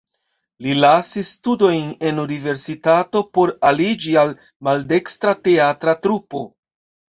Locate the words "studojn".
1.35-1.91